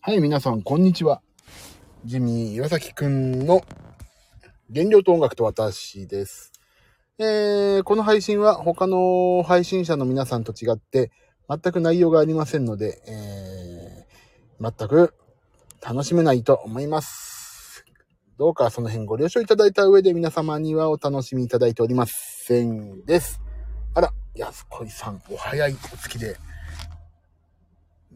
[0.00, 1.20] はい、皆さん、こんにちは。
[2.04, 3.62] ジミー岩崎くんの
[4.72, 6.52] 原料と音楽と私です。
[7.18, 11.10] えー、この配信は他の配信者の皆さんと違って
[11.48, 15.14] 全く内容がありませんので、えー、全く
[15.84, 17.84] 楽しめないと思います。
[18.38, 23.42] どうかその辺ご了承いただいた上で皆様にはお楽しみいただいておりませんです。
[23.94, 26.36] あら、安子さん、お早いお月で。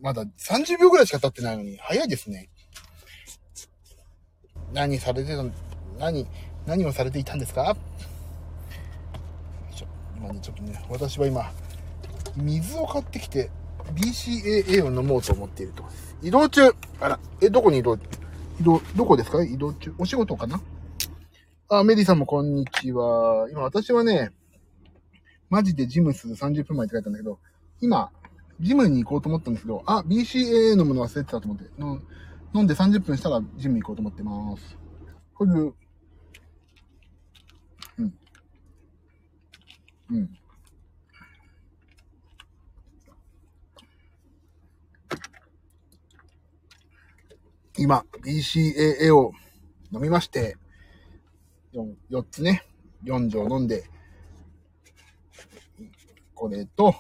[0.03, 2.49] まだ30秒ぐらいしか経ってないのに、早いですね。
[4.73, 5.45] 何されてた、
[5.97, 6.27] 何、
[6.67, 7.63] 何をされていたんですか？
[7.63, 7.77] よ
[9.73, 9.87] いしょ
[10.17, 11.53] 今ね、ちょっとね、私は今、
[12.37, 13.49] 水を買ってきて、
[13.95, 15.85] BCAA を飲もうと思っていると。
[16.21, 19.45] 移動中あら、え、どこに移動移動、どこですか？
[19.45, 19.95] 移動中。
[19.99, 20.61] お仕事かな？
[21.69, 23.49] あ、メリーさんもこんにちは。
[23.53, 24.33] 今私はね、
[25.49, 27.39] マジでジムス30分前って書いたんだけど、
[27.81, 28.11] 今、
[28.63, 31.65] ジムに行こうと思ったんですけど、あ、BCAA のもの忘れてたと思って、
[32.55, 34.79] 飲んで30分したらジムに行こうと思ってます。
[35.35, 35.75] こういう、
[37.99, 38.15] うん。
[40.11, 40.39] うん。
[47.77, 49.33] 今、BCAA を
[49.91, 50.57] 飲みまして、
[51.75, 52.65] 4, 4つね、
[53.03, 53.91] 4錠飲んで、
[56.35, 56.95] これと、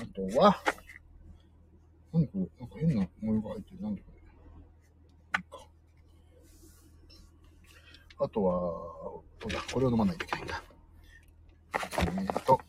[0.00, 0.62] あとは、
[2.12, 3.78] 何これなんか変な模様が入ってる。
[3.82, 4.22] 何これい
[5.40, 5.66] いか。
[8.18, 8.52] あとは、
[9.40, 10.62] そうだ、これを飲まないといけないんだ。
[11.74, 12.60] えーと、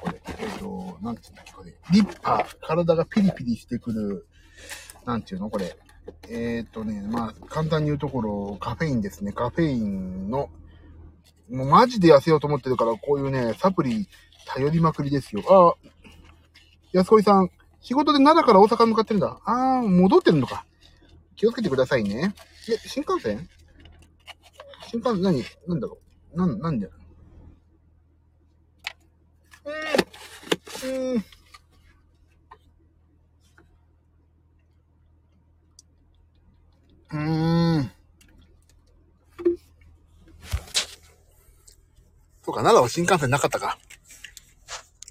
[0.00, 1.74] これ、えっ、と、なんていうんだっけ、これ。
[1.92, 2.56] リッパー。
[2.60, 4.26] 体がピリピリしてくる、
[5.04, 5.50] なんていうの？
[5.50, 5.76] これ。
[6.28, 9.32] えっ、とね、まあ、簡単に言うところ、カフェインですね。
[9.32, 10.50] カフェインの、
[11.50, 14.08] もうマジで痩せようと思ってるから、こういうね、サプリ
[14.46, 15.42] 頼りまくりですよ。
[15.48, 15.88] あ、
[16.92, 17.50] 安子さん、
[17.80, 19.40] 仕事で奈良から大阪向かってるんだ。
[19.44, 20.64] あー、戻ってるのか。
[21.36, 22.34] 気をつけてくださいね。
[22.68, 23.48] え、新幹線？
[24.88, 25.44] 新幹線、何？
[25.66, 25.98] なんだろ
[26.32, 26.36] う？
[26.36, 26.88] なん、なんで？
[30.84, 31.16] うん。
[31.16, 31.24] うーん。
[37.10, 37.90] うーん。
[42.42, 43.78] そうか、奈良は新幹線なかったか。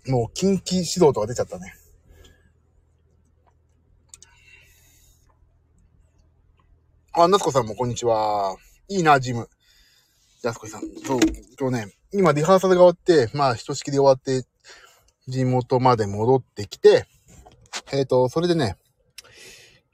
[0.08, 1.74] もう近畿指導とか出ちゃったね。
[7.14, 8.58] あ、夏子さんもこんにちは。
[8.90, 9.48] いいな、ジム。
[10.44, 10.82] 安子さん。
[11.06, 11.20] そう、
[11.58, 14.46] 今日ね、今リハーサルが終わって、まあ、ひとしきり終わって、
[15.28, 17.06] 地元まで戻ってきて、
[17.94, 18.76] えっ、と、それでね、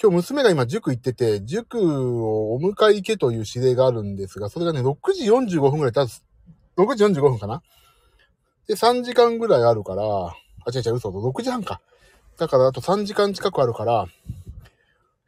[0.02, 1.78] 今日娘が今塾行ってて、塾
[2.24, 6.24] をお迎え行けという指令があるんですが、それがね、6時45分ぐらい経つ。
[6.78, 7.62] 6時45分かな
[8.70, 10.36] で、3時間ぐらいあるから、あ、
[10.72, 11.82] 違う違う、嘘、6時半か。
[12.38, 14.06] だから、あと3時間近くあるから、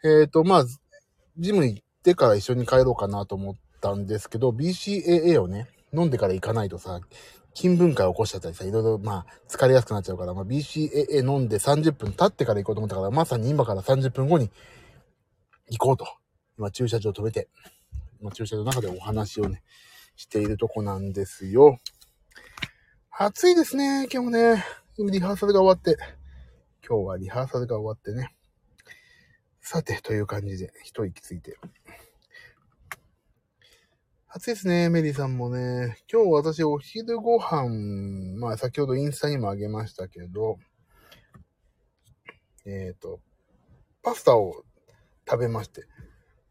[0.04, 0.66] えっ、と、まあ、
[1.40, 7.02] ジム行ってから一緒に帰ろうかなと思ったんですけど、BCAA をね、飲んでから行かないとさ、
[7.56, 14.52] 筋分解を起こしちゃったりさ、いろいろ、まあ、疲れやすくなっちゃうから、まあ、BCAA 飲んで30分経ってから行こうと思ったから、まさに今から30分後に
[15.72, 16.06] 行こうと。
[16.60, 17.50] 今、駐車場止めて、
[18.22, 19.64] 今、駐車場の中でお話をね、
[20.16, 21.80] しているとこなんですよ。
[23.24, 24.66] 暑いですね、今日もね。
[24.98, 25.96] リハーサルが終わって。
[26.84, 28.34] 今日はリハーサルが終わってね。
[29.62, 31.56] さて、という感じで、一息ついて。
[34.28, 36.00] 暑いですね、メリーさんもね。
[36.12, 40.58] 今日私お昼ご飯、まあ先ほどインスタにもあげましたけど、
[42.66, 43.20] えっ、と、
[44.02, 44.64] パスタを
[45.30, 45.84] 食べまして。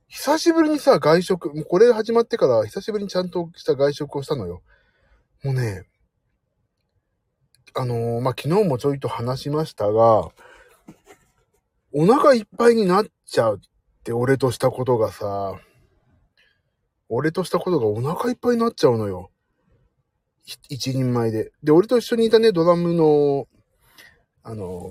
[0.07, 4.63] 久しぶりにさ、外食、もうこれ始まってから久しぶりにちゃんとした外食をしたのよ。
[5.43, 5.90] もうね、
[7.75, 10.29] あのーまあ、昨日もちょいと話しましたが、
[11.93, 13.61] お腹いっぱいになっちゃうっ
[14.05, 15.55] て俺としたことがさ、
[17.09, 19.31] 俺としたことがお腹いっぱいになっちゃうのよ。
[20.45, 21.53] 一人前で。
[21.63, 23.47] で、俺と一緒にいたね、ドラムの、
[24.43, 24.91] あの、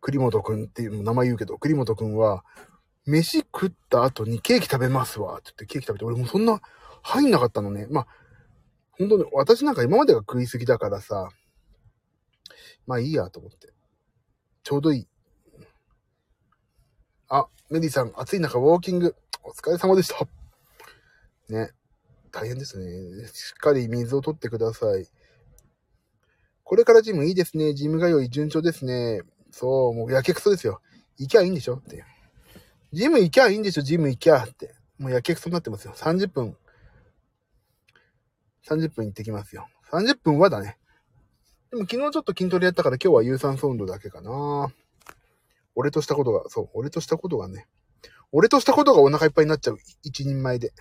[0.00, 2.44] 栗本くんっていう名前言うけど、栗本くんは、
[3.06, 6.60] 飯食った後にケーキ食べますわ、って言ってケーキ食べて、俺もそんな
[7.02, 7.86] 入んなかったのね。
[7.90, 8.06] まあ、
[8.98, 11.28] 本当に、私なんか今までが食いすぎだからさ、
[12.86, 13.72] まあいいやと思って。
[14.62, 15.08] ちょうどいい。
[17.28, 20.26] あ、メリーさん、暑い中ウォーキング、お疲れ様でした。
[21.48, 21.70] ね。
[22.32, 23.28] 大変ですね。
[23.28, 25.06] しっかり水を取ってください。
[26.64, 27.74] これからジムいいですね。
[27.74, 29.22] ジム通い順調ですね。
[29.50, 30.80] そう、もうやけくそですよ。
[31.16, 32.04] 行きゃいいんでしょって。
[32.92, 34.74] ジム行きゃいいんでしょジム行きゃって。
[34.98, 35.94] もうやけくそになってますよ。
[35.94, 36.56] 30分。
[38.68, 39.68] 30分行ってきますよ。
[39.90, 40.76] 30分はだね。
[41.70, 44.72] でも昨日ちょっと筋トレやったから今日は有酸素運動だけかな。
[45.74, 47.66] 俺としたことが、そう、俺としたことがね、
[48.32, 49.78] 俺としたことがお腹いっぱいになっちゃう。
[50.02, 50.72] 一人前で。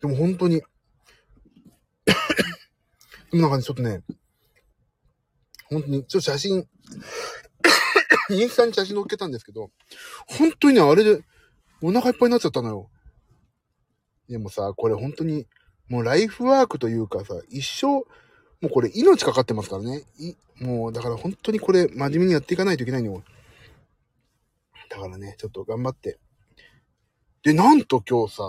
[0.00, 0.62] でも本当に
[3.32, 4.02] でもなんかね、ちょっとね、
[5.68, 6.68] 本当に、ちょっと写真
[8.30, 9.70] インスタに写真載っけたんですけど、
[10.26, 11.24] 本当にね、あれで
[11.82, 12.90] お腹いっぱいになっちゃったのよ。
[14.28, 15.46] でもさ、これ本当に、
[15.88, 18.04] もうライフワークというかさ、一生、も
[18.64, 20.02] うこれ命かかってますからね。
[20.18, 23.22] いもう、だから本当にこれ真面目にやっていかないといけないのよ。
[24.88, 26.18] だからね、ちょっと頑張って。
[27.42, 28.42] で、なんと今日さ、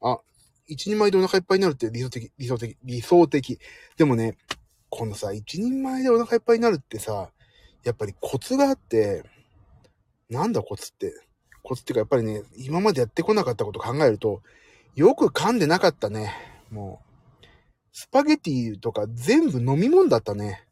[0.00, 0.20] あ、
[0.66, 3.58] 一人前でお腹いっぱいになるって理想的、理想的、理想的。
[3.96, 4.36] でもね、
[4.88, 7.30] このさ、一人前でお腹いっぱいになるってさ、
[7.84, 9.24] やっぱりコツがあって、
[10.30, 11.12] なんだコツって。
[11.62, 14.42] コツっていうかやっぱりね、今までやってこなかったこと考えると、
[14.96, 16.32] よく噛んでなかったね。
[16.70, 17.02] も
[17.42, 17.46] う、
[17.92, 20.66] スパゲティとか全部飲み物だったね。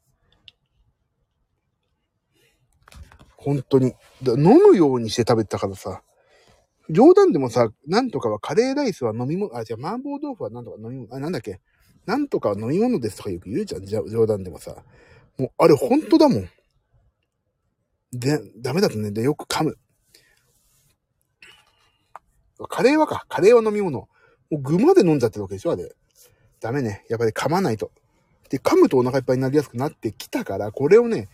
[3.36, 3.94] 本当に。
[4.26, 6.02] 飲むようにして食べてたからさ。
[6.88, 11.60] 冗談でもさ、なんとかはカレーライスは飲み物、あ、じゃあ麻婆豆腐はなんとか飲み物、あ、なんだっけ？
[12.06, 14.82] なんとかは飲み物ですとかよく言うじゃん、冗談でもさ。
[15.36, 16.48] もう、あれ本当だもん。
[18.12, 19.76] で、ダメだとね、で、よく噛む。
[22.68, 23.26] カレーはか。
[23.28, 24.08] カレーは飲み物。
[24.50, 25.94] もう具まで飲んじゃってるわけでしょあれ。
[26.60, 27.04] ダメね。
[27.08, 27.90] やっぱり噛まないと。
[28.48, 31.28] で、噛むとお腹いっぱいになりやすくなってきたから、これをね、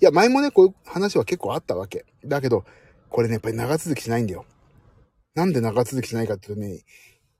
[0.00, 2.04] いや、前もね、こういう話は結構あったわけ。
[2.24, 2.64] だけど、
[3.08, 4.44] これね、やっぱり長続きしないんだよ。
[5.34, 6.80] なんで長続きしないかっていうとね、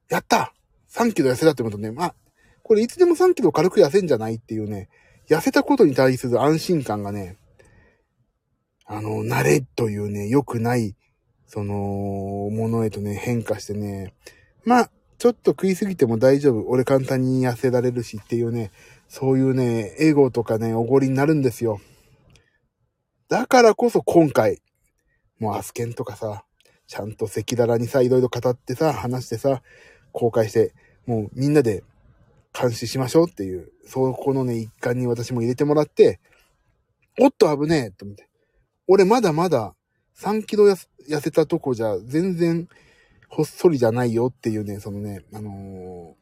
[0.09, 0.55] やった
[0.91, 2.15] !3 キロ痩せたってことね、まあ、
[2.63, 4.89] これいつでも3キロ軽く痩せんじゃないっていうね、
[5.29, 7.37] 痩せたことに対する安心感がね、
[8.85, 10.95] あの、慣れというね、良くない、
[11.47, 14.15] その、ものへとね、変化してね、
[14.65, 14.91] まあ、
[15.23, 16.69] ちょっと食いすぎても大丈夫。
[16.69, 18.73] 俺簡単に痩せられるしっていうね、
[19.07, 21.81] そういうね、エゴとかね、おごりになるんですよ。
[23.29, 24.61] だからこそ今回、
[25.39, 26.45] もうアスケンとかさ、
[26.89, 29.63] ちゃんと赤裸々にさ、いろいろ語ってさ、話してさ、
[30.11, 30.75] 公開して、
[31.07, 31.85] もうみんなで
[32.53, 36.19] 監視しましょうっていう、そこのね、一環に私も入れてもらって、
[37.21, 38.29] おっと危ねえと思って。
[38.89, 39.77] 俺まだまだ
[40.19, 42.69] 3キロ痩せたとこじゃ全然
[43.35, 46.15] ほっそりじゃないよっていうね、そのね、あの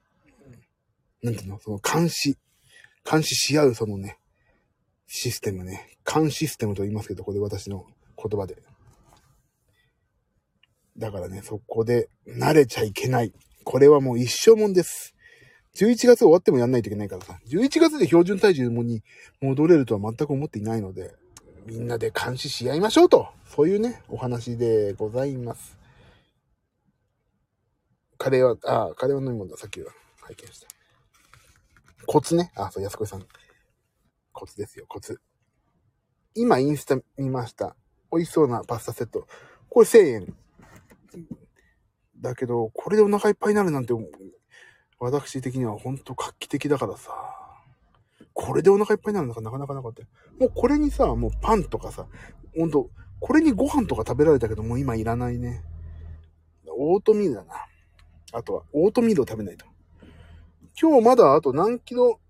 [1.25, 2.39] ー、なんていうの、その監視、
[3.05, 4.19] 監視し合うそのね、
[5.09, 5.99] システムね。
[6.07, 7.85] 監視システムと言いますけど、これ私の
[8.17, 8.63] 言葉で。
[10.99, 13.33] だからね、そこで慣れちゃいけない。
[13.65, 15.17] これはもう一生もんです。
[15.75, 17.41] 11月終わってもやんないといけないからさ。
[17.49, 19.03] 11月で標準体重に
[19.41, 21.13] 戻れるとは全く思っていないので、
[21.67, 23.27] みんなで監視し合いましょうと。
[23.49, 25.80] そういうね、お話でございます。
[28.21, 29.57] カレーは、ああ、カレーは飲み物だ。
[29.57, 29.91] さっきは
[30.21, 30.69] 拝見した。
[32.05, 32.53] コツね。
[32.55, 33.25] あ、そう、安子さん。
[34.35, 35.23] コツですよ、コツ。
[36.35, 37.75] 今インスタ見ました。
[38.13, 39.27] 美味しそうなパスタセット。
[39.71, 40.37] これ1000円。
[42.21, 43.95] だけど、これでお腹いっぱいになるなんて、
[44.99, 47.11] 私的にはほんと画期的だからさ。
[48.35, 50.03] これでお腹いっぱいになるのかなかなかなかった。
[50.39, 52.07] もうこれにさ、もうパンとかさ、
[52.55, 55.65] ほんと、これにご飯とか食べられたけど、もう今いらないね。
[56.69, 57.55] オートミールだな。
[58.33, 59.67] あとは、オートミールを食べないと。
[60.81, 62.21] 今日まだあと何キロ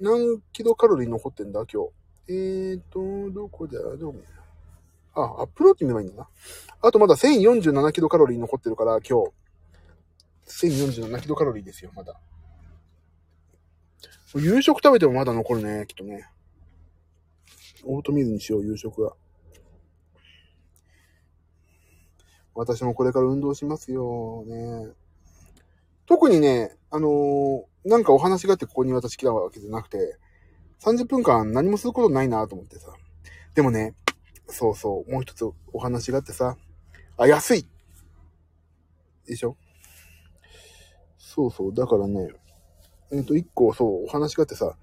[0.00, 1.64] 何キロカロリー残ってんだ？
[1.72, 1.90] 今日。
[2.28, 3.78] えーと、どこだ？
[3.96, 4.18] どこ
[5.14, 6.28] あ、アップロード見ればいいんだな。
[6.82, 9.32] あとまだ1047キロカロリー残ってるから、今日。
[10.46, 12.20] 1047キロカロリーですよ、まだ。
[14.34, 16.28] 夕食食べてもまだ残るね、きっとね。
[17.84, 19.14] オートミールにしよう、夕食は。
[22.56, 24.88] 私もこれから運動しますよ、ね。
[26.06, 30.18] 特にね、あのー、なんかお話があってここに私来たわけじゃなくて、
[30.80, 32.88] 30分間何もすることないなと思ってさ。
[33.54, 33.94] でもね、
[34.48, 36.56] そうそう、もう一つお話があってさ、
[37.16, 37.66] あ、安い
[39.26, 39.56] でしょ？
[41.18, 42.30] そうそう、だからね、
[43.12, 44.76] えっ、と、一個、そう、お話があってさ、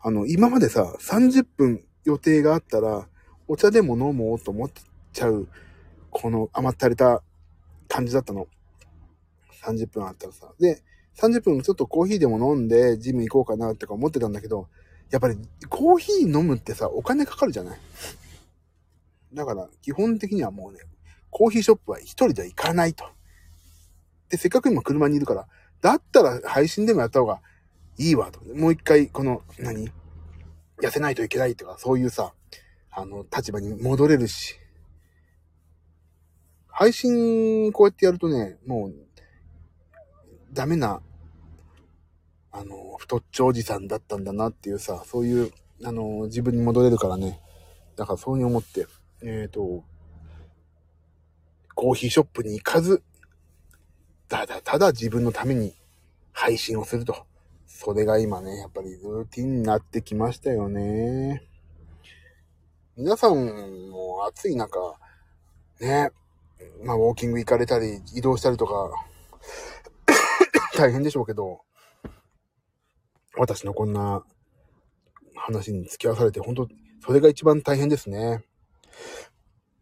[0.00, 3.08] あの、今までさ、30分予定があったら、
[3.48, 4.70] お茶でも飲もうと思っ
[5.12, 5.48] ちゃう、
[6.10, 7.22] この甘ったれた
[7.88, 8.46] 感じだったの。
[9.62, 10.52] 30分あったらさ。
[10.58, 10.82] で、
[11.16, 14.68] 30分ちょっとコーヒーでも飲んでジム行こうかなってか思ってたんだけど、
[15.10, 15.36] やっぱり
[15.68, 17.78] コーヒー飲むってさ、お金かかるじゃない
[19.34, 20.80] だから、基本的にはもうね、
[21.30, 23.04] コーヒーショップは一人では行かないと。
[24.28, 25.48] で、せっかく今車にいるから、
[25.80, 27.40] だったら配信でもやった方が
[27.98, 28.40] いいわと。
[28.54, 29.90] もう一回、この、何？
[30.80, 32.32] 痩せないといけないとか、そういうさ、
[32.90, 34.59] あの、立場に戻れるし。
[36.72, 38.94] 配信、こうやってやるとね、もう、
[40.52, 41.00] ダメな、
[42.52, 45.52] あの、太っちょおじさんだったんだなっていうさ、そういう、
[45.84, 47.40] あの、自分に戻れるからね、
[47.96, 48.86] だからそういうふうに思って、
[49.22, 49.84] えっ、ー、と、
[51.74, 53.02] コーヒーショップに行かず、
[54.28, 55.74] ただただ自分のために
[56.32, 57.26] 配信をすると。
[57.66, 61.42] それが今ね、やっぱりルーティンになってきましたよね。
[62.96, 64.78] 皆さんも暑い中、
[65.80, 66.10] ね、
[66.82, 68.90] まあ、ウォーキング行かれたり、移動したりとか、
[70.76, 71.60] 大変でしょうけど、
[73.36, 74.24] 私のこんな
[75.34, 76.68] 話に付き合わされて、本当
[77.04, 78.44] それが一番大変ですね。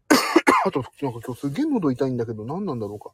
[0.65, 3.13] あと、なんか今日すげえ喉痛いんだけど、何なんだろうか。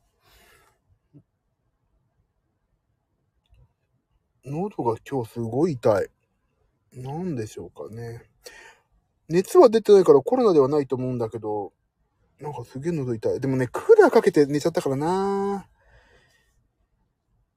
[4.46, 6.10] 喉が今日すごい痛い。
[6.94, 8.30] なんでしょうかね。
[9.28, 11.74] 熱は出てないからコロナではないと思うんだけど、
[12.40, 13.40] なんかすげえ喉痛い。
[13.40, 15.68] でもね、クーラーかけて寝ちゃったからな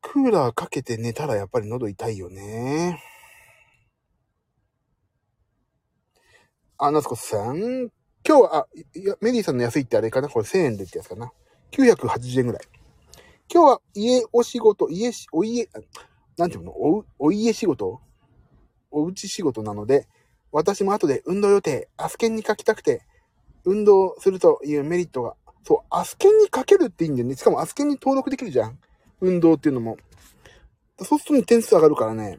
[0.00, 3.02] クーラーかけて寝たらやっぱり喉痛いよね。
[6.78, 7.90] あ、夏子さん？
[8.26, 10.28] 今日は、あ、いや、メリーさんの安いってあれかな？
[10.28, 11.32] これ1000円でってやつかな。
[11.72, 12.62] 980円ぐらい。
[13.52, 15.68] 今日は家お仕事、家し、お家、
[16.36, 16.70] なんていうの？
[16.70, 18.00] お、お家仕事？
[18.90, 20.06] おうち仕事なので、
[20.52, 23.02] 私も後で運動予定、アスケンに書きたくて、
[23.68, 27.36] 運動するというメリットが、そう、アスケンに書けるっていいんだよね。
[27.36, 28.78] しかもアスケンに登録できるじゃん。
[29.20, 29.98] 運動っていうのも。
[31.02, 32.38] そうすると点数上がるからね。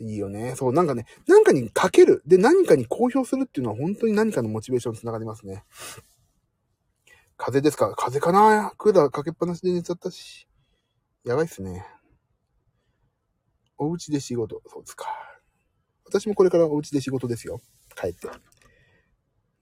[0.00, 0.54] いいよね。
[0.56, 2.22] そう、なんかね、何かに書ける。
[2.26, 5.64] で、何かに公表するっていうのは本当に何かのモチベーションにつながりますね。
[7.36, 7.94] 風邪ですか？
[7.94, 8.72] 風邪かな？
[8.76, 10.48] クーラーかけっぱなしで寝ちゃったし。
[11.24, 11.86] やばいっすね。
[13.78, 14.60] お家で仕事。
[14.66, 15.06] そうですか。
[16.04, 17.60] 私もこれからお家で仕事ですよ。
[17.94, 18.28] 帰って。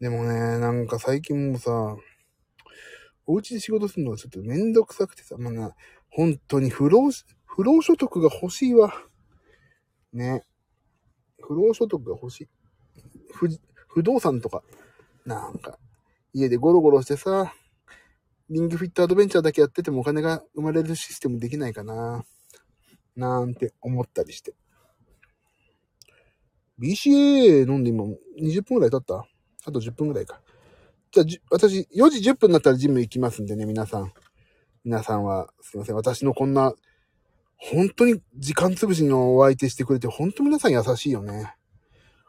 [0.01, 1.97] でもね、なんか最近もさ、
[3.27, 5.75] お家で仕事するのがちょっとめんどくさくてさ、まあな、
[6.11, 7.11] 本当に不労、
[7.45, 8.93] 不労所得が欲しいわ。
[10.13, 10.45] ね。
[11.43, 12.49] 不労所得が欲しい。
[13.33, 13.49] 不、
[13.89, 14.63] 不動産とか、
[15.27, 15.79] なんか、
[16.33, 17.53] 家でゴロゴロしてさ、
[18.51, 22.25] リングフィットアドベンチャーだけやっててもお金が生まれるシステムできないかな。
[23.17, 24.55] なんて思ったりして。
[26.79, 28.05] BCA 飲んで今
[28.41, 29.27] 20分くらい経った
[29.69, 30.41] あと10分くらいか。
[31.13, 34.13] じゃあ、私、4時10分になったらジム行きますんでね、皆さん。
[34.85, 35.95] 皆さんは、すいません。
[35.95, 36.75] 私のこんな、
[37.57, 41.55] 本当に時間潰しのお相手してくれて、本当皆さん優しいよね。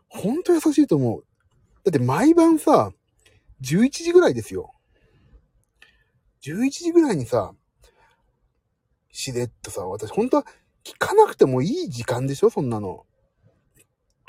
[0.09, 1.25] 本当優しいと思う。
[1.83, 2.91] だって毎晩さ、
[3.61, 4.73] 11時ぐらいですよ。
[6.41, 7.53] 11時ぐらいにさ、
[9.11, 10.45] しれっとさ、私本当は
[10.83, 13.05] 聞かなくてもいい時間でしょそんなの。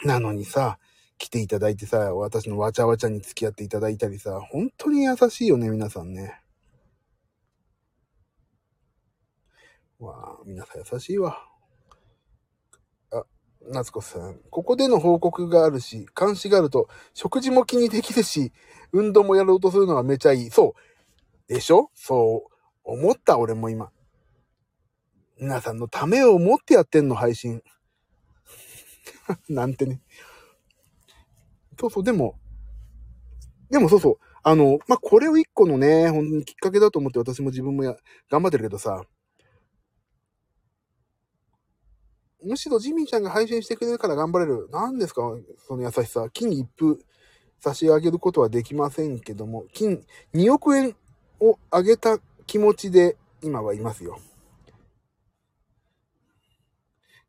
[0.05, 0.79] なのにさ、
[1.21, 6.41] 来ていただいてさ、私のわちゃわちゃに付き合っていただいたりさ、本当に優しいよね、皆さんね。
[10.01, 11.39] わあ、皆さん優しいわ。
[13.13, 13.25] あ、
[13.71, 14.41] 夏子さん。
[14.51, 18.53] ここでの報告があるし、監視があると、食事も気にできるし、
[18.93, 20.51] 運動もやろうとするのがめちゃいい。
[20.51, 20.75] そ
[21.49, 21.53] う。
[21.53, 21.91] でしょ？
[21.95, 23.91] そう思った、俺も今。
[25.41, 27.63] 皆さんのためを思ってやってんの、配信。
[29.49, 30.01] なんてね。
[31.81, 32.35] そうそう、でも、
[33.71, 37.97] でもそうそう、あの、まあ、これを一個のね、本当にきっかけだと思って私も自分もや、
[38.31, 39.03] 頑張ってるけどさ、
[42.43, 44.69] むしろジミーちゃんが配信してくれるから頑張れる。
[44.73, 45.23] 何ですか
[45.67, 46.27] その優しさ。
[46.33, 46.99] 金一封
[47.61, 50.03] 差し上げることはできませんけども、金
[50.35, 50.97] 2億円
[51.39, 54.19] をあげた気持ちで今はいますよ。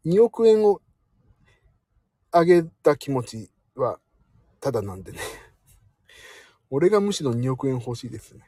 [0.06, 0.82] 2億円を
[2.32, 4.00] あげた気持ちは
[4.62, 5.20] ただなんでね。
[6.70, 8.44] 俺がむしろ2億円欲しいですね。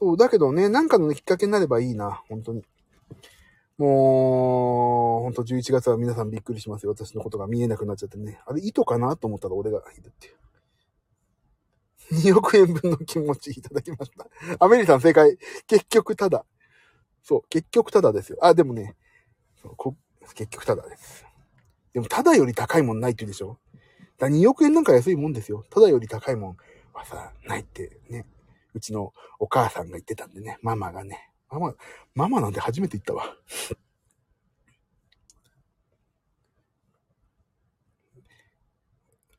[0.00, 2.64] そう、だけどね、なんかの、きっかけになればいいな、本当に。
[3.76, 6.90] もう、ほんと11月は皆さんびっくりしますよ。
[6.92, 8.40] 私のことが見えなくなっちゃってね。
[8.46, 10.34] あれ、糸かなと思ったら俺がいるっていう。
[12.10, 14.26] 2億円分の気持ちいただきました。
[14.58, 15.36] アメリさん正解。
[15.66, 16.44] 結局ただ。
[17.22, 18.38] そう、結局ただですよ。
[18.40, 18.96] あ、でもね、
[20.34, 21.27] 結局ただです。
[21.98, 23.58] でも、ただより高いもんないって言うでしょ？
[24.18, 25.64] だ2億円なんか安いもんですよ。
[25.68, 26.56] ただより高いもん
[26.92, 28.24] はさ、ないってね。
[28.72, 30.58] うちのお母さんが言ってたんでね。
[30.62, 31.32] ママがね。
[31.50, 31.74] ママ、
[32.14, 33.34] ママなんて初めて言ったわ。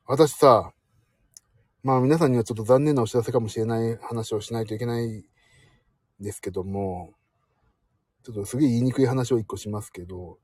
[0.06, 0.74] 私さ、
[1.82, 5.24] まあ皆さんにはちょっと残念なお知らせかもしれない話をしないといけないん
[6.20, 7.13] ですけども、
[8.25, 10.39] ちょっとすげえ言いにくい話を一個しますけど、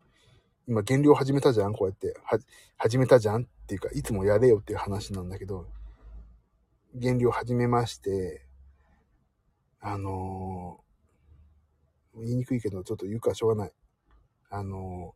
[0.68, 1.74] 今減量始めたじゃん？
[1.74, 2.20] こうやって。
[2.24, 2.40] は、
[2.78, 3.44] 始めたじゃん？
[3.44, 5.68] っていうか、いつもやれよっていう話なんだけど、
[6.94, 8.46] 減量始めまして、
[9.80, 13.74] あのー、言いにくいけど、ちょっと言うかしょうがない。
[14.50, 15.14] あの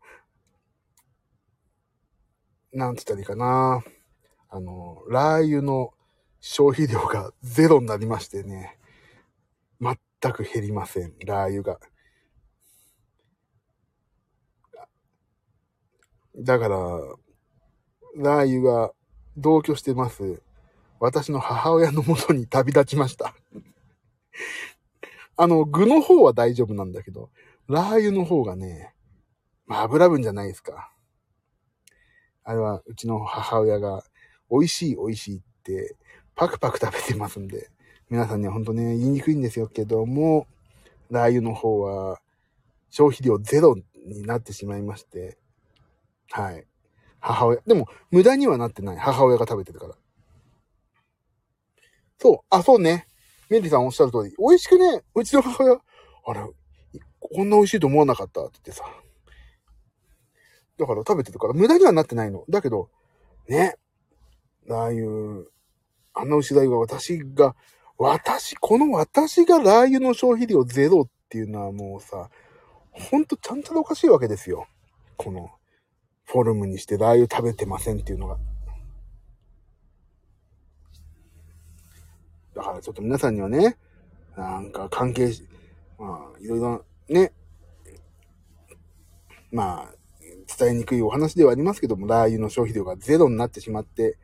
[2.74, 3.82] なんつったらいいかな。
[4.50, 5.94] あの、ラー油の
[6.39, 8.77] 消費量がゼロになりましてね。
[9.82, 9.98] 全
[10.34, 11.13] く減りません。
[11.25, 11.79] ラー油が。
[16.39, 16.77] だから、
[18.15, 18.93] ラー油が
[19.36, 20.41] 同居してます。
[21.00, 23.34] 私の母親のもとに旅立ちました
[25.38, 27.29] あの、具の方は大丈夫なんだけど、
[27.67, 28.93] ラー油の方がね、
[29.65, 30.93] まあ油分じゃないですか。
[32.43, 34.03] あれはうちの母親が
[34.50, 35.96] 美味しい美味しいって
[36.36, 37.69] パクパク食べてますんで、
[38.10, 40.48] 皆さんには本当ね、言いにくいんですよけども、
[41.10, 42.19] ラー油の方は
[42.89, 45.38] 消費量ゼロになってしまいまして、
[46.31, 46.65] はい。
[47.19, 47.62] 母親。
[47.65, 48.98] でも、無駄にはなってない。
[48.98, 49.95] 母親が食べてるから。
[52.17, 52.38] そう。
[52.50, 53.07] あ、そうね。
[53.50, 54.36] メリーさんおっしゃる通り。
[54.38, 55.74] 美味しくね、うちの母親、
[56.25, 56.41] あれ、
[57.19, 58.83] こんな美味しいと思わなかったって言ってさ。
[60.77, 62.45] だから食べてるから、無駄にはなってないの。
[62.50, 62.89] だけど、
[63.48, 63.75] ね。
[64.65, 65.45] ラー油、
[66.13, 67.55] あんな牛代は私が、
[67.98, 72.29] 私、この私がラー油の消費量ゼロっていうのはもうさ、
[72.91, 74.67] ほんとちゃんとおかしいわけですよ。
[75.17, 75.50] この、
[76.31, 78.38] フォルムにしてラー油食べてませんっていうのが。
[82.53, 83.77] だからちょっと皆さんにはね、
[84.38, 85.43] なんか関係し、
[85.98, 87.31] まあ、いろいろね、
[89.51, 89.93] まあ、
[90.55, 94.19] 伝えにくいお話ではありますけども、ラー油の消費量がゼロになってしまって、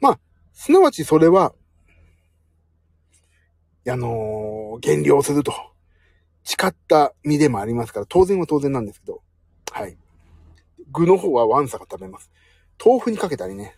[0.00, 0.20] まあ、
[0.52, 1.52] すなわちそれは、
[3.88, 5.52] あのー、減量すると。
[6.44, 9.20] 誓った身でもありますから、当然は当然なんですけど、
[9.72, 9.96] はい。
[10.92, 12.30] 具の方はワンサが食べます。
[12.84, 13.76] 豆腐にかけたりね、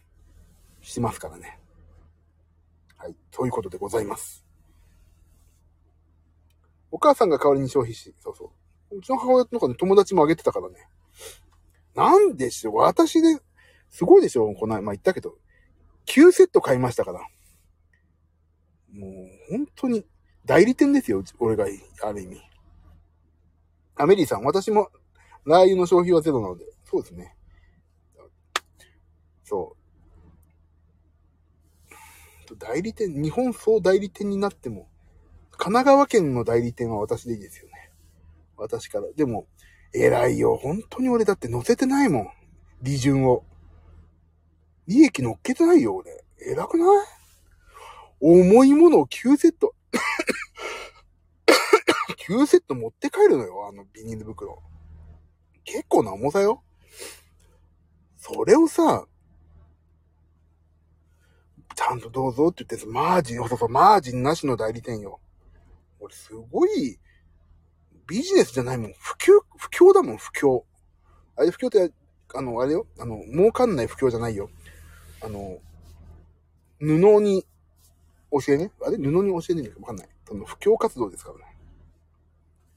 [0.81, 1.59] しますからね。
[2.97, 3.16] はい。
[3.31, 4.45] そういうことでございます。
[6.90, 8.52] お母さんが代わりに消費し、そうそ
[8.90, 8.97] う。
[8.97, 10.88] うちの母親とかね、友達もあげてたからね。
[11.95, 13.38] なんでしょう私で、
[13.90, 15.37] すごいでしょこの、まあ、言ったけど、
[16.07, 17.21] 9セット買いましたから。
[18.92, 20.05] もう、本当に、
[20.44, 21.66] 代理店ですよ、俺が、
[22.03, 22.40] ある意味。
[23.96, 24.90] アメリーさん、私も、
[25.44, 27.35] ラー油の消費はゼロなので、そうですね。
[29.44, 29.74] そ
[32.50, 32.57] う。
[32.59, 34.90] 代理店、日本総代理店になっても、
[35.52, 37.90] 神奈川県の代理店は私でいいですよね。
[38.59, 39.11] 私から。
[39.16, 39.46] でも、
[39.94, 40.59] 偉いよ。
[40.59, 42.28] 本当に俺だって乗せてないもん。
[42.83, 43.46] 利潤を。
[44.87, 46.22] 利益乗っけてないよ、俺。
[46.46, 47.07] 偉くない？
[48.20, 49.74] 重いものを9セット。
[52.28, 54.62] 9セット持って帰るのよ、あのビニール袋。
[55.64, 56.62] 結構な重さよ。
[58.16, 59.07] それをさ、
[61.74, 65.20] ちゃんとどうぞって言ってマージン、そうそう、マージンなしの代理店よ。
[66.00, 66.98] 俺すごい、
[68.07, 68.92] ビジネスじゃないもん。
[68.98, 70.64] 不況、不況だもん、不況。
[71.37, 71.92] あれ不況って、
[72.35, 72.87] あの、あれよ。
[72.98, 74.50] あの、儲かんない不況じゃないよ。
[75.22, 75.59] あの、
[76.78, 77.46] 布に
[78.31, 78.72] 教えね。
[78.83, 78.96] あれ？
[78.96, 79.81] 布に教えねえのか？
[79.81, 80.09] わかんない。
[80.26, 81.57] その不況活動ですからね。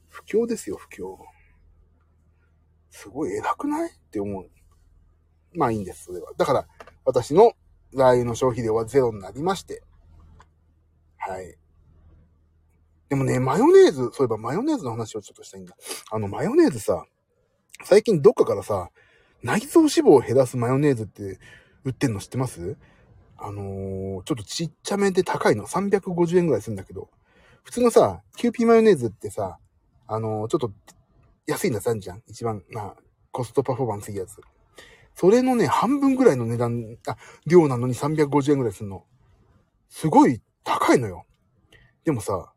[0.08, 1.18] 不況ですよ、不況。
[2.96, 3.90] すごい偉くない？
[3.90, 4.48] って思う。
[5.54, 6.32] まあいいんです、それは。
[6.36, 6.66] だから、
[7.04, 7.52] 私の
[7.94, 9.82] ラー油の消費量はゼロになりまして。
[11.18, 11.56] はい。
[13.08, 15.76] でもね、マヨネーズ、そういえばマヨネーズの話をちょっとしたいんだ。
[16.10, 17.04] あの、マヨネーズさ、
[17.84, 18.90] 最近どっかからさ、
[19.42, 21.38] 内臓脂肪を減らすマヨネーズって
[21.84, 22.76] 売ってんの知ってます？
[23.38, 25.66] あのー、ちょっとちっちゃめで高いの。
[25.66, 27.10] 350円ぐらいするんだけど、
[27.64, 29.58] 普通のさ、キューピーマヨネーズってさ、
[30.06, 30.72] あのー、ちょっと
[31.46, 32.22] 安いのさんじゃん。
[32.26, 32.96] 一番、まあ、
[33.30, 34.40] コストパフォーマンスいいやつ。
[35.14, 39.04] それのね、半分ぐらいの値段、あ、量なのに350円ぐらいするの。
[39.88, 41.24] すごい高いのよ。
[42.04, 42.52] でもさ、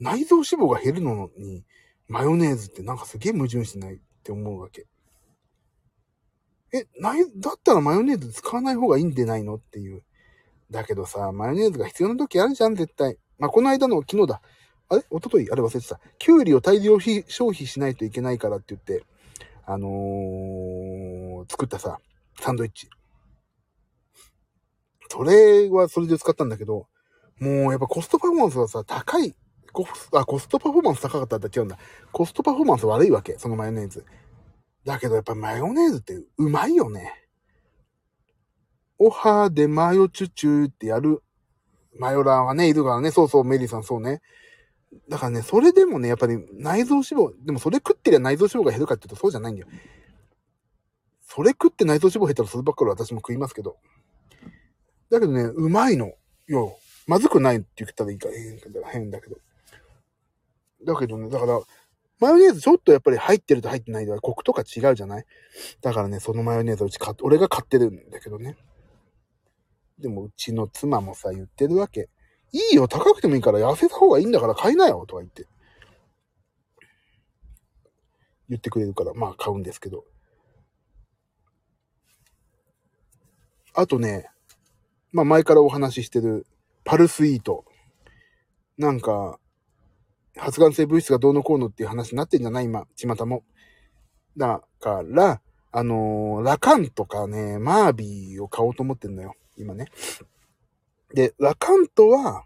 [0.00, 1.64] 内臓脂肪が減るのに、
[2.08, 4.86] マヨネーズってなんかすげえ矛盾しないって思うわけ。
[6.72, 10.02] え、ない、だったらマヨネーズ使わない方がいいんでないのっていう。
[10.70, 13.18] だけどさ、マヨネーズが必要な時あるじゃん、絶対。
[13.38, 14.42] まあ、この間の昨日だ。
[14.88, 15.02] あれ？
[15.10, 16.00] 一昨日あれ忘れてた。
[16.18, 19.04] キュウリを大量消費しないといけないからって言って、
[19.66, 21.98] あのー、作ったさ、
[22.40, 22.88] サンドイッチ。
[25.08, 26.88] それはそれで使ったんだけど、
[27.38, 29.34] もうやっぱコストパフォーマンスがさ、高い
[29.72, 31.78] コスあ、コストパフォーマンス高かったって違うんだ。
[32.12, 34.04] コストパフォーマンス悪いわけ、そのマヨネーズ。
[34.84, 37.26] だけどやっぱマヨネーズってうまいよね。
[38.98, 41.22] おはでマヨチュチュってやる
[41.98, 43.10] マヨラーはね、いるからね。
[43.10, 44.20] そうそう、メリーさんそうね。
[45.08, 49.68] だからね、それでもね、やっぱり内臓脂肪、でもそれ食ってりゃ内臓脂肪が減るかって言うとそうじゃないんだよ。
[51.22, 53.76] それ食って内臓脂肪減ったらそればっかり私も食いますけど。
[55.10, 56.12] だけどね、うまいの。
[56.46, 56.76] よ。
[57.06, 58.28] まずくないって言ったらいいか
[58.90, 59.36] 変だけど。
[60.84, 61.60] だけどね、だから、
[62.20, 65.26] マヨネーズちょっとやっぱり入ってると入ってないではコクとか違うじゃない？
[65.82, 68.56] だからね、そのマヨネーズうち買、俺が買ってるんだけどね。
[69.98, 72.08] でもうちの妻もさ、言ってるわけ。
[72.54, 75.48] いいよ、高くてもいいから痩せた方がいいんだから買いなよ、とか言って。
[78.48, 80.04] 言ってくれるから、まあ買うんですけど。
[83.74, 84.30] あとね、
[85.10, 86.46] まあ前からお話ししてる
[86.84, 87.64] パルスイート。
[88.78, 89.40] なんか、
[90.36, 92.66] 発がん性物質がどうのこうのっていう話になってんじゃない？
[92.66, 93.44] 今、巷も。
[94.36, 95.40] だから、
[95.72, 99.34] あのー、ラカンとかね、マービーを買おうと思ってんのよ。
[99.56, 99.86] 今ね。
[101.14, 102.44] で、ラカントは、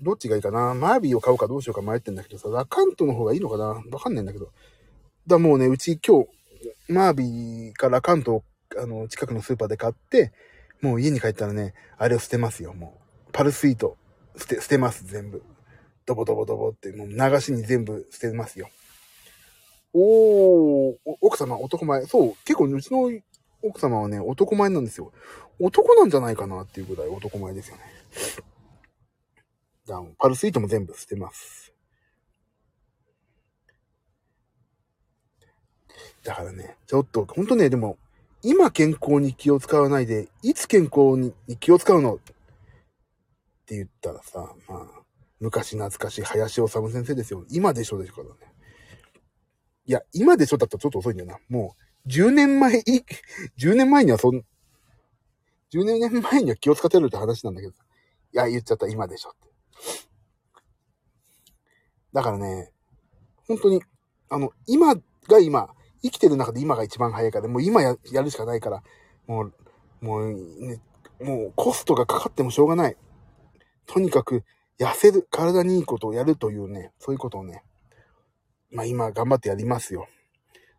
[0.00, 0.74] どっちがいいかな？
[0.74, 3.66] マービーを買うかどうしようか迷ってんだけどさ、ラカントの方がいいのかな？
[3.66, 4.50] わかんないんだけど。
[5.28, 6.28] だもうね、うち今日、
[6.92, 8.44] マービーかラカントを、
[8.76, 10.32] あの、近くのスーパーで買って、
[10.80, 13.30] もう家に帰ったらね、あれを捨てますよ、もう。
[13.30, 13.96] パルスイート、
[14.36, 15.44] 捨て、捨てます、全部。
[16.04, 18.68] ドボドボドボって、もう流しに全部捨てますよ。
[19.94, 22.04] おー、奥様、男前。
[22.06, 23.12] そう、結構うちの
[23.62, 25.12] 奥様はね、男前なんですよ。
[25.58, 27.82] 男なんじゃないかなっていうぐらい男前ですよね。
[29.86, 31.72] だパルスイートも全部捨てます。
[36.22, 37.98] だからね、ちょっと、ほんとね、でも、
[38.42, 42.18] 今健康に気を使わないで、いつ健康に気を使うのっ
[43.66, 45.02] て言ったらさ、まあ、
[45.40, 47.44] 昔懐かしい林修先生ですよ。
[47.50, 48.34] 今でしょですからね。
[49.86, 51.38] いや、今でしょだったらちょっと遅いんだよな。
[51.48, 53.04] もう、10年前、い、
[53.58, 54.42] 10年前にはそん、
[55.72, 57.72] 10年前には気を使ってるって話なんだけど。
[57.72, 57.76] い
[58.32, 59.48] や、言っちゃった、今でしょって。
[62.12, 62.72] だからね、
[63.46, 63.82] 本当に、
[64.28, 65.68] あの、今が今、
[66.02, 68.82] 生きてる中で今が一番早いから、もう今ややるしかないから、
[69.26, 69.54] もう、
[70.00, 70.80] もう、ね、
[71.20, 72.96] もうコストがかかってもしょうがない。
[73.86, 74.44] とにかく、
[74.78, 77.62] 痩せる、体にいいことをやるというね、そういうことをね、
[78.70, 80.08] まあ今頑張ってやりますよ。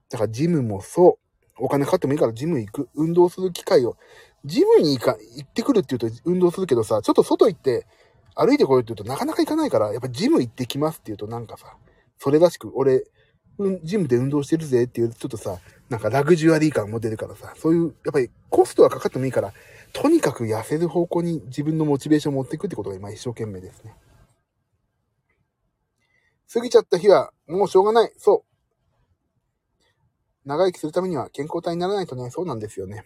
[0.10, 1.24] だからジムもそう。
[1.60, 2.90] お金かかってもいいからジム行く。
[2.96, 3.98] 運動する機会を。
[4.46, 7.86] ジムに行か、行ってくるって言うと運動するけどさ、ちょっと外行って
[8.36, 11.78] 歩いてこいって言うとなかなか行かないから、やっぱジム行ってきますって言うとなんかさ、
[12.18, 13.04] それらしく、俺、
[13.60, 19.54] うん、ジムで運動してるぜっていう、ちょっとさ、なんかラグジュアリー感も出るからさ、そういう、やっぱりコストはかかってもいいから、
[19.94, 23.96] とにかく痩せる方向に自分のモチベーションを持っていくってことが今一生懸命ですね。
[26.52, 28.12] 過ぎちゃった日はもうしょうがない。
[28.18, 28.53] そう。
[30.46, 33.06] 長生きするためには健康体にならないとね、そうなんですよね。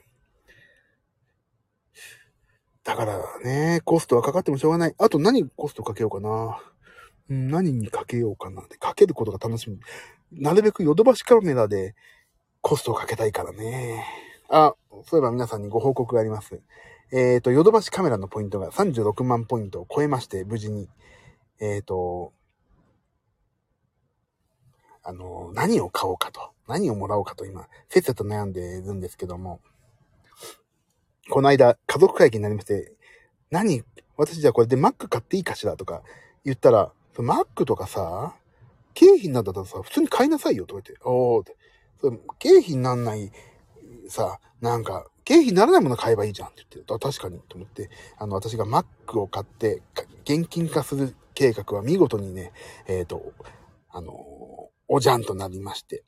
[2.83, 4.95] だからね、コストはかかってもしょうがない。
[4.97, 6.61] あと何コストかけようかな。
[7.29, 9.79] 何にかけようかなって、かけることが楽しみ。
[10.31, 11.95] なるべくヨドバシカメラで
[12.61, 14.05] コストをかけたいからね。
[14.49, 14.73] あ、
[15.05, 16.61] そういえば皆さんにご報告があります。
[17.11, 20.89] えっ、ー、と、ヨドバシカメラのポイントが36万ポイントを超えまして、無事に。
[21.59, 22.33] えっ、ー、と、
[25.07, 27.45] あの、何を買おうかと、何をもらおうかと。
[27.45, 29.61] 今、せっせと悩んでいるんですけども、
[31.29, 32.91] この間、家族会議になりまして、
[33.49, 33.85] 何
[34.17, 36.01] 私じゃあこれで Mac 買っていいかしらとか
[36.43, 38.35] 言ったら、Mac とかさ、
[38.93, 41.55] 経費になったらさ、普通に買いなさいよとか言って、おーって。
[42.01, 43.31] それ経費になんない
[44.09, 49.81] さ、なんか、経費にならないもの買えばいいじゃんって言って、確かにと思って、あの、私が Mac を買って、
[50.25, 52.51] 現金化する計画は見事にね、
[52.87, 53.31] えっ、ー、と、
[53.89, 56.03] あの、おじゃんとなりまして。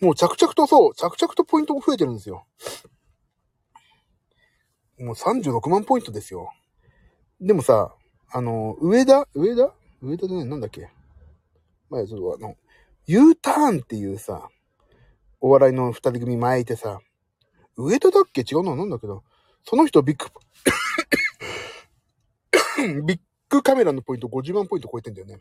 [0.00, 2.46] もう着々とそう、着々とポイントも増えてるんですよ。
[4.98, 6.52] もう36万ポイントですよ。
[7.40, 7.94] でもさ、
[8.32, 9.26] あの、上田？
[9.34, 9.72] 上田？
[10.02, 10.88] 上田でね、なんだっけ？
[11.90, 12.56] 前ちょっとあの、
[13.06, 14.48] U ターンっていうさ、
[15.40, 17.00] お笑いの二人組前いてさ、
[17.76, 18.42] 上田だっけ？
[18.42, 19.24] 違うのなんだけど、
[19.64, 20.30] その人ビッグ、
[23.04, 25.40] ビッグカメラのポイント50万ポイント超えてんだよね。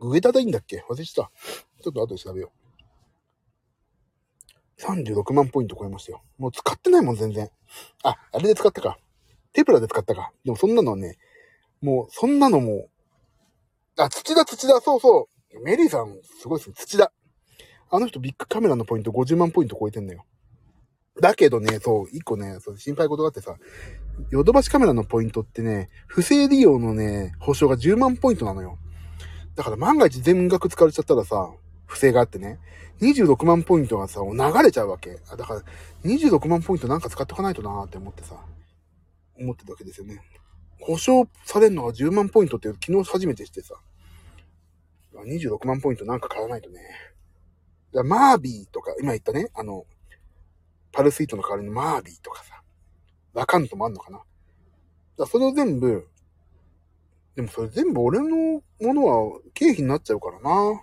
[0.00, 0.84] 上田でいいんだっけ？
[0.88, 1.30] 忘れてた。
[1.82, 2.52] ちょっと後で調べよ
[4.78, 4.82] う。
[4.82, 6.22] 36万ポイント超えましたよ。
[6.38, 7.50] もう使ってないもん、全然。
[8.04, 8.98] あ、あれで使ったか。
[9.52, 10.32] テプラで使ったか。
[10.44, 11.18] でもそんなのはね、
[11.80, 12.90] もう、そんなのもう
[14.00, 15.64] あ、土田、土田、そうそう。
[15.64, 16.74] メリーさん、すごいですね。
[16.76, 17.12] 土田。
[17.90, 20.24] あの人ビッグカメラのポイント50万ポイント超えてんだよ。
[21.20, 23.56] だけどね、そう、一個ね、そう心配事があってさ、
[24.30, 28.78] ヨドバシカメラのポイントってね、不正利用のね、保証が10万ポイントなのよ。
[29.58, 31.50] だから万が一全額使われちゃったらさ、
[31.86, 32.60] 不正があってね、
[33.00, 35.16] 26万ポイントがさ、流れちゃうわけ。
[35.36, 35.62] だから、
[36.04, 38.36] 26万ポイントなんか使っておかないとなーって思ってさ、
[39.36, 40.22] 思ってたわけですよね。
[40.80, 43.74] 保証されるのが10万ポイントって昨日初めてしてさ、
[45.12, 46.78] 26万ポイントなんか買わないとね。
[47.92, 49.86] だマービーとか、今言ったね、あの、
[50.92, 52.62] パルスイートの代わりにマービーとかさ、
[53.34, 54.18] ラカントもあんのかな。
[55.18, 56.06] だかそれを全部、
[57.38, 60.82] でもそれ全部俺のものは経費になっちゃうからな。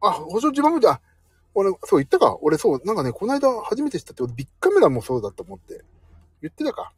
[0.00, 1.00] あ、保証自慢だ。
[1.54, 2.36] 俺、そう言ったか？
[2.42, 5.84] 俺そう、なんかね、この間初めて知ったって、ビッグカメラもそうだと思って。
[6.42, 6.92] 言ってたか？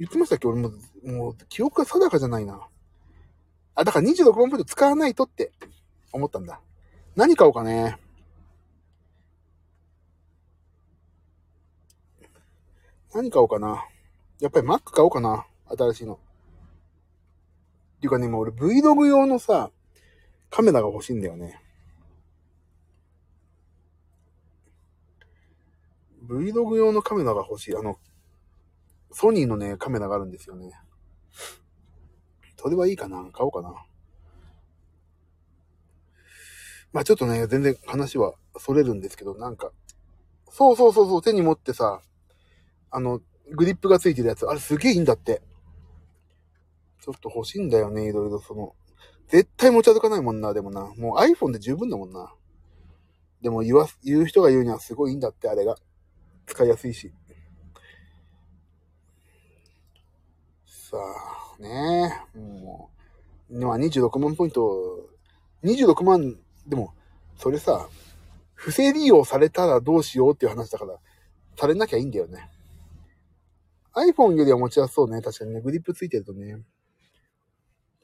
[0.00, 0.48] 言ってましたっけ？
[0.48, 0.72] 俺も、
[1.04, 2.60] もう、記憶が定かじゃないな。
[3.76, 5.52] あ、だから26万ポイント使わないとって
[6.10, 6.60] 思ったんだ。
[7.14, 7.98] 何買おうかね。
[13.14, 13.86] 何買おうかな？
[14.40, 15.46] やっぱり Mac 買おうかな。
[15.76, 16.14] 新しいの。
[16.14, 16.18] っ
[18.00, 19.70] ていうかね、今俺 Vlog 用のさ、
[20.50, 21.60] カメラが欲しいんだよね。
[26.26, 27.76] Vlog 用のカメラが欲しい。
[27.76, 27.98] あの、
[29.12, 30.72] ソニーのね、カメラがあるんですよね。
[32.56, 33.74] それはいいかな買おうかな。
[36.92, 39.70] まあちょっとね、全然話は逸れるんですけど、なんか、
[40.50, 42.00] そうそうそうそう、手に持ってさ、
[42.92, 45.42] あの、グリップがついてるやつ、あれすげえいいんだって。
[47.00, 48.74] ちょっと欲しいんだよね、いろいろその。
[49.28, 50.92] 絶対持ち歩かないもんな、でもな。
[50.96, 52.32] もう iPhone で十分だもんな。
[53.40, 55.76] でも言わ、言う人が言うにはすごいいいんだって、あれが。
[56.46, 57.12] 使いやすいし。
[60.66, 60.98] さ
[61.58, 62.90] あ、ねえ、も
[63.50, 65.08] う、まあ26万ポイント、
[65.64, 66.92] 26万、でも、
[67.38, 67.88] それさ、
[68.54, 70.98] 不正利用されたらどうしようっていう話だから、
[71.56, 72.51] されなきゃいいんだよね。
[73.94, 75.20] iPhone よりは持ちやすそうね。
[75.20, 76.62] 確かにね、グリップついてるとね。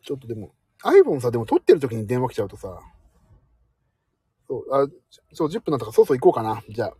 [0.02, 2.80] ちょっとでも、iPhone さ、でも撮ってる時に電話来ちゃうとさ、
[4.48, 4.86] そう、あ、
[5.32, 6.62] そう、10分だったから、そうそう行こうかな。
[6.70, 6.94] じゃあ。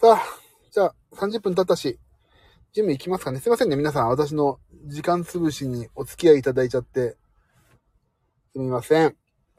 [0.00, 0.22] さあ、
[0.70, 1.98] じゃあ、30分経ったし、
[2.72, 3.40] 準備行きますかね。
[3.40, 4.08] すいませんね、皆さん。
[4.08, 7.16] 私の時間潰しにお付き合いいただいちゃって。
[8.52, 9.16] すみません。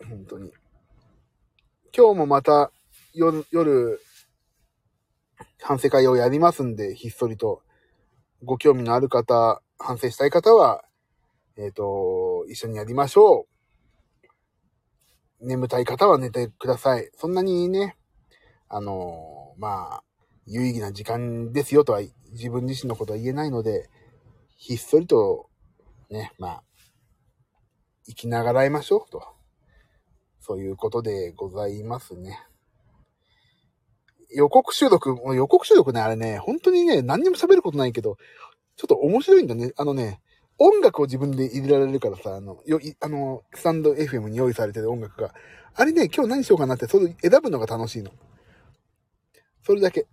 [0.07, 0.51] 本当に。
[1.95, 2.71] 今日もまた
[3.13, 4.01] 夜、夜、
[5.63, 7.61] 反省会をやりますんで、ひっそりと。
[8.43, 10.83] ご興味のある方、反省したい方は、
[11.55, 13.47] えっ、ー、と、一緒にやりましょ
[15.41, 15.47] う。
[15.47, 17.09] 眠たい方は寝てください。
[17.15, 17.95] そんなにね、
[18.67, 20.03] あのまあ、
[20.45, 23.89] 有意義な時間ですよとは自分自身のことは言えないので、
[24.57, 25.49] ひっそりと、
[26.09, 26.63] ね、まあ、
[28.05, 29.23] 生きながらえましょうと。
[30.39, 32.37] そういうことでございますね。
[34.33, 38.17] 予告収録、予告収録ね、あれね、本当にね、何にも喋ることないけど、
[38.75, 39.71] ちょっと面白いんだね。
[39.77, 40.19] あのね、
[40.57, 45.33] 音楽を自分で入れられるからさ、あの、よ、あの、スタンド FM に用意されてる音楽が。
[45.75, 48.11] あれね、今日何しようかなって、それ選ぶのが楽しいの。
[49.65, 50.07] それだけ。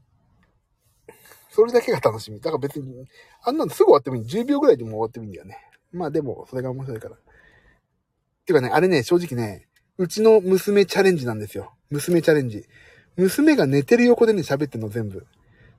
[1.50, 2.40] それだけが楽しみ。
[2.40, 3.06] だから別に、
[3.44, 4.22] あんなのすぐ終わってもいい。
[4.22, 5.58] 10秒ぐらいでも終わってもいいんだよね。
[5.92, 7.16] まあでも、それが面白いから。
[8.46, 11.74] てかね、あれね、正直ね、うちの娘チャレンジなんですよ。
[11.90, 12.64] 娘チャレンジ。
[13.20, 15.26] 娘が寝てる横でね、喋ってんの全部。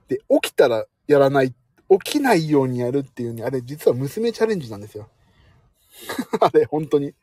[0.07, 1.55] で、起きたらやらない。
[1.89, 5.09] 起きないようにやるっていうね、あれ実は娘チャレンジなんですよ。
[6.39, 7.15] あれ、本当に。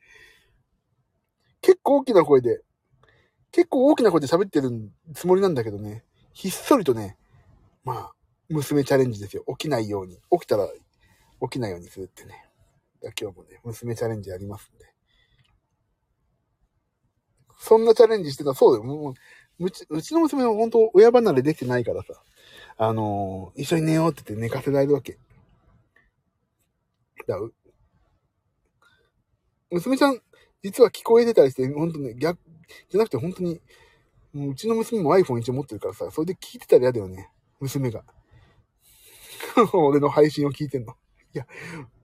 [1.63, 2.63] 結構大きな声で、
[3.53, 7.17] 結構大きな声で喋ってるつもりなんだけどね、ひっそりとね、
[7.85, 8.13] まあ、
[8.49, 9.45] 娘チャレンジですよ。
[9.47, 10.21] 起きないように。
[10.33, 12.45] 起きたら起きないようにするってね。
[13.19, 14.93] 今日もね、娘チャレンジやりますんで。
[17.59, 18.55] そんなチャレンジしてた。
[18.55, 18.85] そうだよ。
[18.85, 19.15] もう、
[19.61, 22.23] うち、うちの娘は本当親離れできてないからさ。
[22.77, 25.19] あのー、一緒に寝ようって言って寝かせられるわけ。
[27.27, 27.37] だ
[29.71, 30.21] 娘ちゃん、
[30.63, 32.39] 実は聞こえてたりして、本当ね、逆、
[32.89, 33.61] じゃなくて本当に、
[34.33, 37.31] もううちの娘も iPhone 一応持ってるからさ、それで聞いてたら嫌だよね。
[37.61, 38.05] 娘が。
[39.75, 40.95] 俺の配信を聞いてんの。
[41.35, 41.47] いや、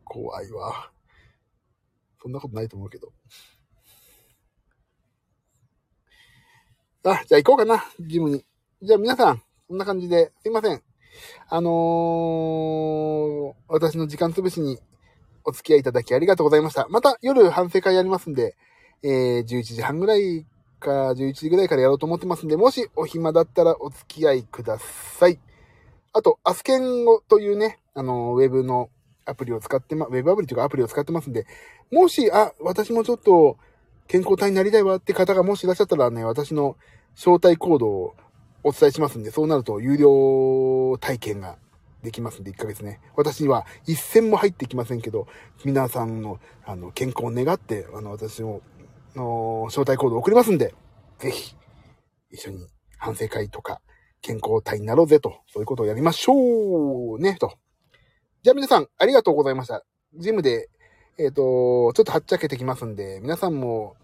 [0.05, 0.91] 怖いわ。
[2.21, 3.13] そんなことないと思うけど。
[7.07, 8.43] あ、じゃあ行こうかな、ジムに。
[8.81, 10.83] じゃあ皆さん、こんな感じで、すいません。
[11.51, 14.79] あのー、私の時間潰しに
[15.45, 16.87] お付き合いいただきありがとうございました。
[16.89, 18.57] また夜反省会やりますんで、
[19.03, 20.47] えー、11時半ぐらい
[20.81, 25.39] か11時ぐらいからやろうと思ってますんで、もしお暇だったらお付き合いください。
[26.15, 28.89] あと、アスケンゴというね、あの、ウェブの
[29.27, 31.47] アプリを使ってま、ウェブアプリというかアプリを使ってますんで、
[31.93, 33.59] もし、あ、私もちょっと
[34.09, 36.77] 健康体になりたいわって方がもしいらっしゃったらね、私の
[37.15, 38.15] 招待コードを
[38.63, 41.59] お伝えしますんで、そうなると有料体験が
[42.03, 43.01] できますんで、1ヶ月ね。
[43.17, 45.27] 私には一銭も入ってきませんけど、
[45.65, 48.61] 皆さんの、あの、健康を願って、あの、私の、
[49.17, 50.75] の、招待コードを送りますんで、
[51.19, 51.57] ぜひ、
[52.31, 52.67] 一緒に
[52.99, 53.81] 反省会とか、
[54.21, 57.55] 健康体になろうぜと、そういうことをやりましょうね、と。
[58.43, 59.85] じゃあ皆さん、ありがとうございました。
[60.15, 60.69] ジムで、
[61.17, 63.97] えっ、ー、と、ちょっとはっちゃけてきますんで、皆さんも、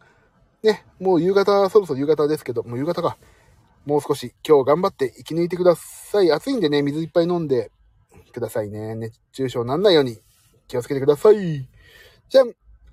[0.62, 3.16] ね、もう夕方、そろそろ夕方ですけど、もう夕方か。
[3.86, 6.30] もう少し今日頑張って生き抜いてください。
[6.30, 7.70] 暑いんでね、水いっぱい飲んで
[8.32, 8.94] くださいね。
[8.94, 10.18] 熱中症ならないように
[10.68, 11.66] 気をつけてください。
[12.28, 12.44] じゃあ、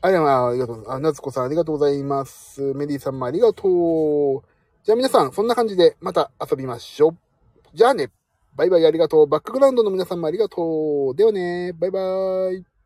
[0.02, 0.86] ありがとう。
[0.90, 2.74] あ、なつこさんありがとうございます。
[2.74, 4.42] メディさんもありがとう。
[4.84, 7.18] じゃあ皆さん、そんな感じでまた遊びましょう。
[7.74, 8.10] じゃあね。
[8.56, 9.28] バイバイありがとう。
[9.28, 11.16] バックグラウンドの皆さんもありがとう。
[11.16, 11.74] ではね。
[11.74, 12.00] バイバ
[12.52, 12.77] イ。